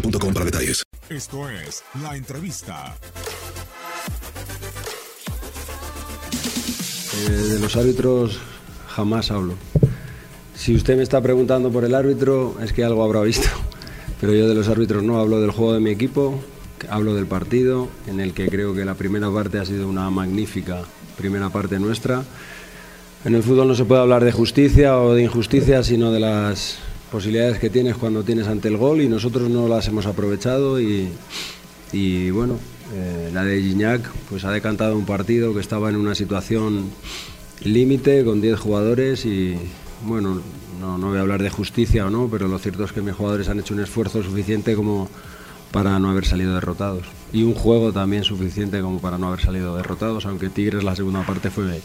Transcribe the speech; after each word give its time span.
boostmobile.com 0.00 0.32
para 0.32 0.44
detalles. 0.44 0.82
Esto 1.08 1.48
es 1.48 1.82
La 2.02 2.16
Entrevista. 2.16 2.96
Eh, 7.28 7.30
de 7.30 7.58
los 7.58 7.76
árbitros 7.76 8.38
jamás 8.88 9.30
hablo. 9.30 9.54
Si 10.54 10.74
usted 10.74 10.96
me 10.96 11.02
está 11.02 11.20
preguntando 11.20 11.70
por 11.70 11.84
el 11.84 11.94
árbitro, 11.94 12.56
es 12.62 12.72
que 12.72 12.84
algo 12.84 13.04
habrá 13.04 13.20
visto. 13.22 13.48
Pero 14.20 14.32
yo 14.32 14.48
de 14.48 14.54
los 14.54 14.68
árbitros 14.68 15.02
no 15.02 15.20
hablo 15.20 15.40
del 15.40 15.50
juego 15.50 15.74
de 15.74 15.80
mi 15.80 15.90
equipo, 15.90 16.40
hablo 16.88 17.14
del 17.14 17.26
partido, 17.26 17.88
en 18.06 18.20
el 18.20 18.32
que 18.32 18.48
creo 18.48 18.74
que 18.74 18.84
la 18.84 18.94
primera 18.94 19.30
parte 19.30 19.58
ha 19.58 19.64
sido 19.64 19.88
una 19.88 20.08
magnífica 20.10 20.82
primera 21.16 21.50
parte 21.50 21.78
nuestra. 21.78 22.24
En 23.24 23.34
el 23.34 23.42
fútbol 23.42 23.68
no 23.68 23.74
se 23.74 23.84
puede 23.84 24.00
hablar 24.00 24.24
de 24.24 24.32
justicia 24.32 24.98
o 24.98 25.14
de 25.14 25.24
injusticia, 25.24 25.82
sino 25.82 26.12
de 26.12 26.20
las 26.20 26.78
posibilidades 27.16 27.58
que 27.58 27.70
tienes 27.70 27.96
cuando 27.96 28.24
tienes 28.24 28.46
ante 28.46 28.68
el 28.68 28.76
gol 28.76 29.00
y 29.00 29.08
nosotros 29.08 29.48
no 29.48 29.68
las 29.68 29.88
hemos 29.88 30.04
aprovechado 30.04 30.78
y, 30.78 31.08
y 31.90 32.30
bueno, 32.30 32.58
eh, 32.92 33.30
la 33.32 33.42
de 33.42 33.62
Gignac 33.62 34.06
pues 34.28 34.44
ha 34.44 34.50
decantado 34.50 34.98
un 34.98 35.06
partido 35.06 35.54
que 35.54 35.60
estaba 35.60 35.88
en 35.88 35.96
una 35.96 36.14
situación 36.14 36.90
límite 37.64 38.22
con 38.22 38.42
10 38.42 38.60
jugadores 38.60 39.24
y 39.24 39.56
bueno, 40.04 40.42
no, 40.78 40.98
no 40.98 41.08
voy 41.08 41.16
a 41.16 41.22
hablar 41.22 41.42
de 41.42 41.48
justicia 41.48 42.04
o 42.04 42.10
no, 42.10 42.28
pero 42.30 42.48
lo 42.48 42.58
cierto 42.58 42.84
es 42.84 42.92
que 42.92 43.00
mis 43.00 43.14
jugadores 43.14 43.48
han 43.48 43.60
hecho 43.60 43.72
un 43.72 43.80
esfuerzo 43.80 44.22
suficiente 44.22 44.74
como 44.74 45.08
para 45.72 45.98
no 45.98 46.10
haber 46.10 46.26
salido 46.26 46.52
derrotados 46.52 47.06
y 47.32 47.44
un 47.44 47.54
juego 47.54 47.94
también 47.94 48.24
suficiente 48.24 48.82
como 48.82 49.00
para 49.00 49.16
no 49.16 49.28
haber 49.28 49.40
salido 49.40 49.74
derrotados, 49.74 50.26
aunque 50.26 50.50
Tigres 50.50 50.84
la 50.84 50.94
segunda 50.94 51.24
parte 51.24 51.48
fue 51.48 51.80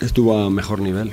estuvo 0.00 0.38
a 0.38 0.48
mejor 0.48 0.80
nivel. 0.80 1.12